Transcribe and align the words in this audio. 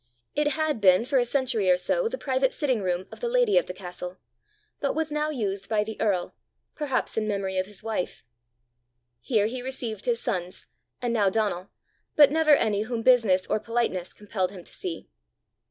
It 0.33 0.53
had 0.53 0.81
been 0.81 1.05
for 1.05 1.19
a 1.19 1.25
century 1.25 1.69
or 1.69 1.77
so 1.77 2.09
the 2.09 2.17
private 2.17 2.53
sitting 2.53 2.81
room 2.81 3.05
of 3.11 3.19
the 3.19 3.29
lady 3.29 3.59
of 3.59 3.67
the 3.67 3.71
castle, 3.73 4.17
but 4.79 4.95
was 4.95 5.11
now 5.11 5.29
used 5.29 5.69
by 5.69 5.83
the 5.83 6.01
earl, 6.01 6.33
perhaps 6.73 7.17
in 7.17 7.27
memory 7.27 7.59
of 7.59 7.67
his 7.67 7.83
wife. 7.83 8.25
Here 9.19 9.45
he 9.45 9.61
received 9.61 10.05
his 10.05 10.19
sons, 10.19 10.65
and 11.03 11.13
now 11.13 11.29
Donal, 11.29 11.69
but 12.15 12.31
never 12.31 12.55
any 12.55 12.81
whom 12.81 13.03
business 13.03 13.45
or 13.45 13.59
politeness 13.59 14.11
compelled 14.11 14.49
him 14.51 14.63
to 14.63 14.73
see. 14.73 15.07